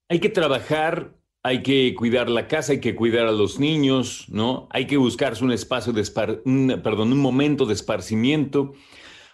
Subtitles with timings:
[0.09, 4.69] hay que trabajar, hay que cuidar la casa, hay que cuidar a los niños, ¿no?
[4.70, 6.04] Hay que buscarse un espacio de
[6.45, 8.73] un, perdón, un momento de esparcimiento.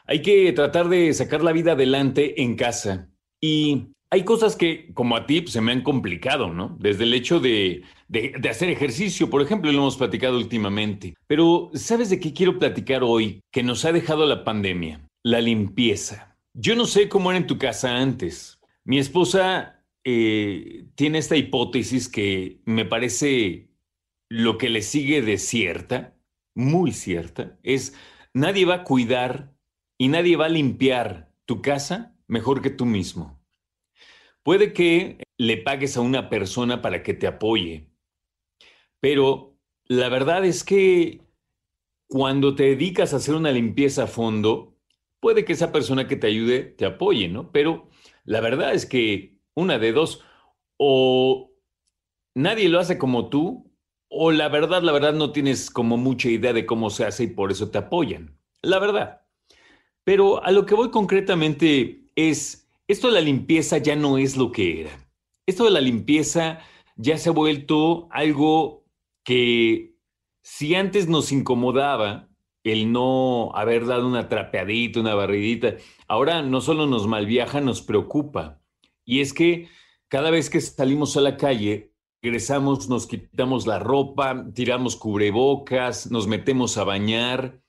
[0.07, 3.09] Hay que tratar de sacar la vida adelante en casa.
[3.41, 6.77] Y hay cosas que, como a ti, se me han complicado, ¿no?
[6.79, 11.15] Desde el hecho de, de, hacer ejercicio, por ejemplo, lo hemos platicado últimamente.
[11.27, 13.41] Pero, ¿sabes de qué quiero platicar hoy?
[13.51, 16.37] Que nos ha dejado la pandemia, la limpieza.
[16.53, 18.61] Yo no sé cómo era en tu casa antes.
[18.85, 19.74] Mi esposa
[20.05, 23.71] eh, tiene esta hipótesis que me parece
[24.29, 26.17] lo que le sigue de cierta,
[26.55, 27.97] muy cierta, es
[28.33, 29.55] nadie va a cuidar
[29.99, 33.41] y nadie va a limpiar tu casa mejor que tú mismo.
[34.43, 37.91] Puede que le pagues a una persona para que te apoye,
[39.01, 41.23] pero la verdad es que
[42.09, 44.77] cuando te dedicas a hacer una limpieza a fondo,
[45.21, 47.51] puede que esa persona que te ayude te apoye, ¿no?
[47.53, 47.89] Pero
[48.25, 50.23] la verdad es que una de dos,
[50.77, 51.53] o
[52.35, 53.73] nadie lo hace como tú,
[54.09, 57.29] o la verdad, la verdad no tienes como mucha idea de cómo se hace y
[57.29, 58.39] por eso te apoyan.
[58.63, 59.23] La verdad.
[60.05, 64.53] Pero a lo que voy concretamente es esto de la limpieza ya no es lo
[64.53, 65.09] que era.
[65.47, 66.61] Esto de la limpieza
[66.97, 68.85] ya se ha vuelto algo
[69.25, 69.97] que
[70.43, 72.29] si antes nos incomodaba
[72.63, 75.77] el no haber dado una trapeadita, una barridita,
[76.09, 78.61] ahora no solo nos malviaja, nos preocupa.
[79.05, 79.69] Y es que
[80.09, 81.93] cada vez que salimos a la calle,
[82.23, 87.65] regresamos, nos quitamos la ropa, tiramos cubrebocas, nos metemos a bañar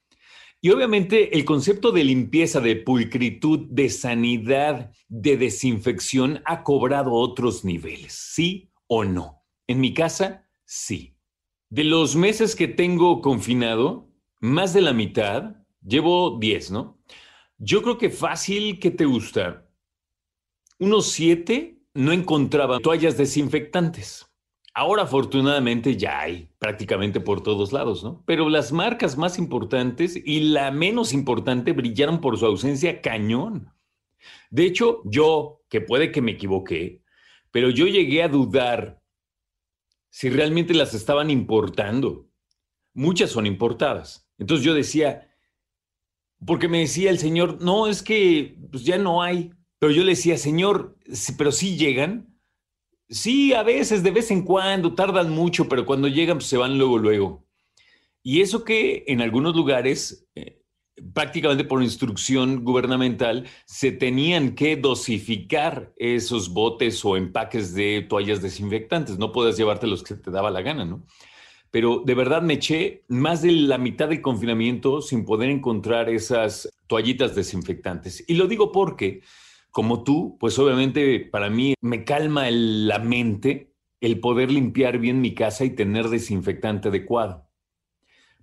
[0.66, 7.63] y obviamente el concepto de limpieza, de pulcritud, de sanidad, de desinfección ha cobrado otros
[7.63, 9.44] niveles, ¿sí o no?
[9.68, 11.19] En mi casa, sí.
[11.69, 14.09] De los meses que tengo confinado,
[14.40, 17.00] más de la mitad, llevo 10, ¿no?
[17.59, 19.64] Yo creo que fácil, ¿qué te gusta?
[20.78, 24.30] Unos 7 no encontraba toallas desinfectantes.
[24.74, 28.24] Ahora afortunadamente ya hay prácticamente por todos lados, ¿no?
[28.25, 33.74] Pero las marcas más importantes y la menos importante brillaron por su ausencia cañón.
[34.50, 37.02] De hecho, yo, que puede que me equivoqué,
[37.52, 39.02] pero yo llegué a dudar
[40.09, 42.28] si realmente las estaban importando.
[42.94, 44.30] Muchas son importadas.
[44.38, 45.34] Entonces yo decía,
[46.46, 49.52] porque me decía el señor, no, es que pues ya no hay.
[49.80, 50.97] Pero yo le decía, señor,
[51.38, 52.36] pero sí llegan.
[53.09, 56.78] Sí, a veces, de vez en cuando, tardan mucho, pero cuando llegan pues, se van
[56.78, 57.46] luego, luego.
[58.24, 60.63] Y eso que en algunos lugares, eh,
[61.13, 69.19] prácticamente por instrucción gubernamental, se tenían que dosificar esos botes o empaques de toallas desinfectantes.
[69.19, 71.06] No puedes llevarte los que te daba la gana, ¿no?
[71.69, 76.69] Pero de verdad me eché más de la mitad del confinamiento sin poder encontrar esas
[76.88, 78.24] toallitas desinfectantes.
[78.28, 79.22] Y lo digo porque
[79.75, 85.36] como tú, pues obviamente para mí me calma la mente el poder limpiar bien mi
[85.36, 87.50] casa y tener desinfectante adecuado.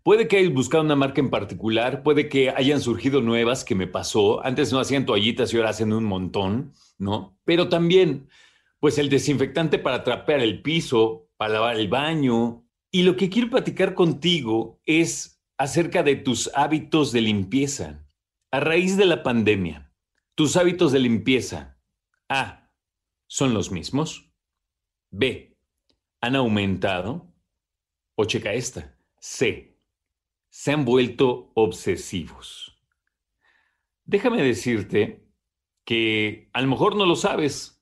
[0.02, 3.86] Puede que hayas buscado una marca en particular, puede que hayan surgido nuevas que me
[3.86, 4.44] pasó.
[4.44, 7.34] Antes no hacían toallitas y ahora hacen un montón, ¿no?
[7.44, 8.28] Pero también,
[8.78, 12.66] pues el desinfectante para trapear el piso, para lavar el baño.
[12.90, 18.04] Y lo que quiero platicar contigo es acerca de tus hábitos de limpieza
[18.50, 19.91] a raíz de la pandemia.
[20.42, 21.78] Tus hábitos de limpieza.
[22.28, 22.68] A.
[23.28, 24.28] ¿Son los mismos?
[25.12, 25.56] B.
[26.20, 27.32] ¿Han aumentado?
[28.16, 28.98] O checa esta.
[29.20, 29.78] C.
[30.50, 32.76] Se han vuelto obsesivos.
[34.04, 35.28] Déjame decirte
[35.84, 37.80] que a lo mejor no lo sabes,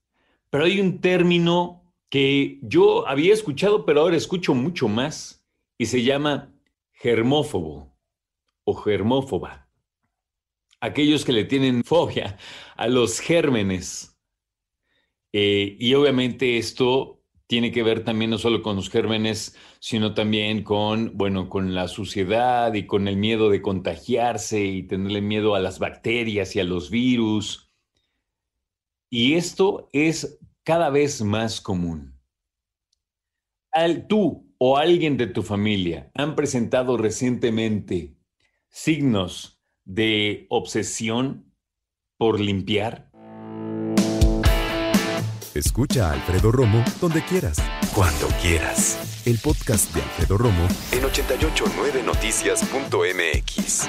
[0.50, 5.48] pero hay un término que yo había escuchado, pero ahora escucho mucho más,
[5.78, 6.52] y se llama
[6.92, 7.96] germófobo
[8.64, 9.69] o germófoba
[10.80, 12.38] aquellos que le tienen fobia
[12.76, 14.18] a los gérmenes.
[15.32, 20.62] Eh, y obviamente esto tiene que ver también no solo con los gérmenes, sino también
[20.62, 25.60] con, bueno, con la suciedad y con el miedo de contagiarse y tenerle miedo a
[25.60, 27.72] las bacterias y a los virus.
[29.10, 32.20] Y esto es cada vez más común.
[33.72, 38.16] Al, tú o alguien de tu familia han presentado recientemente
[38.68, 39.59] signos
[39.94, 41.52] de obsesión
[42.16, 43.10] por limpiar?
[45.54, 47.58] Escucha a Alfredo Romo donde quieras.
[47.92, 49.24] Cuando quieras.
[49.26, 53.88] El podcast de Alfredo Romo en 889noticias.mx.